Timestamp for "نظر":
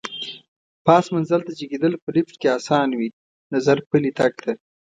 3.53-3.77